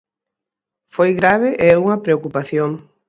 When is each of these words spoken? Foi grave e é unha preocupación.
Foi 0.93 1.09
grave 1.19 1.49
e 1.63 1.65
é 1.73 1.79
unha 1.83 2.01
preocupación. 2.05 2.71